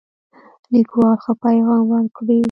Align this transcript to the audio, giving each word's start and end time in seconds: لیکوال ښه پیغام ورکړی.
لیکوال 0.73 1.15
ښه 1.23 1.33
پیغام 1.43 1.81
ورکړی. 1.93 2.39